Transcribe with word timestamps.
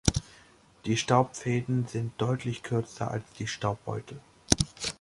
Die 0.85 0.97
Staubfäden 0.97 1.85
sind 1.87 2.19
deutlich 2.19 2.63
kürzer 2.63 3.11
als 3.11 3.23
die 3.37 3.45
Staubbeutel. 3.45 4.19